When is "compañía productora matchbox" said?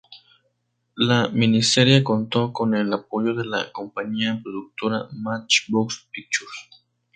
3.71-6.07